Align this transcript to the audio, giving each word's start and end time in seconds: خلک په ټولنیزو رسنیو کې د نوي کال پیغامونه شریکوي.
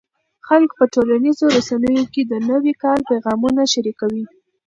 خلک 0.47 0.69
په 0.77 0.83
ټولنیزو 0.93 1.45
رسنیو 1.57 2.05
کې 2.13 2.21
د 2.25 2.33
نوي 2.49 2.73
کال 2.83 2.99
پیغامونه 3.09 3.61
شریکوي. 3.73 4.25